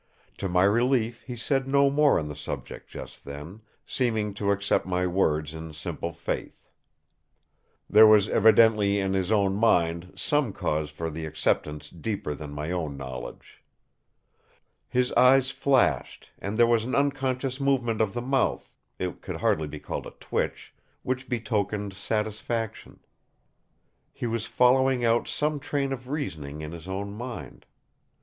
[0.39, 4.87] To my relief he said no more on the subject just then, seeming to accept
[4.87, 6.59] my words in simple faith.
[7.87, 12.71] There was evidently in his own mind some cause for the acceptance deeper than my
[12.71, 13.61] own knowledge.
[14.89, 19.79] His eyes flashed, and there was an unconscious movement of the mouth—it could hardly be
[19.79, 23.01] called a twitch—which betokened satisfaction.
[24.11, 27.67] He was following out some train of reasoning in his own mind.